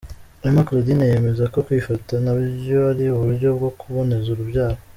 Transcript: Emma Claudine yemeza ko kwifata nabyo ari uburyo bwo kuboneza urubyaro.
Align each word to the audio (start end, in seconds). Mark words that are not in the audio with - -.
Emma 0.47 0.61
Claudine 0.67 1.05
yemeza 1.11 1.43
ko 1.53 1.59
kwifata 1.65 2.13
nabyo 2.23 2.77
ari 2.91 3.03
uburyo 3.15 3.47
bwo 3.57 3.69
kuboneza 3.79 4.27
urubyaro. 4.31 4.79